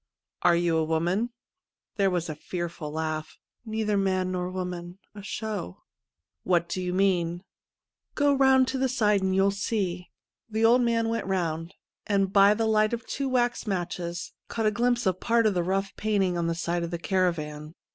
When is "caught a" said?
14.47-14.71